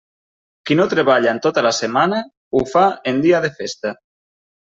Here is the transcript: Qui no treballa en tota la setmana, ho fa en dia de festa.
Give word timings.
Qui 0.69 0.75
no 0.79 0.87
treballa 0.93 1.33
en 1.33 1.41
tota 1.43 1.63
la 1.67 1.73
setmana, 1.81 2.21
ho 2.57 2.63
fa 2.71 2.85
en 3.13 3.19
dia 3.27 3.45
de 3.47 3.55
festa. 3.61 3.93